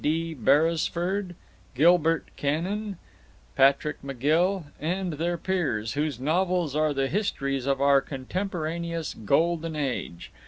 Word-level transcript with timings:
D. 0.03 0.33
Beresford, 0.33 1.35
Gilbert 1.75 2.29
Cannan, 2.35 2.97
Patrick 3.55 4.03
MacGill, 4.03 4.65
and 4.79 5.13
their 5.13 5.37
peers, 5.37 5.93
whose 5.93 6.19
novels 6.19 6.75
are 6.75 6.91
the 6.95 7.07
histories 7.07 7.67
of 7.67 7.79
our 7.79 8.01
contemporaneous 8.01 9.13
Golden 9.13 9.75
Age. 9.75 10.31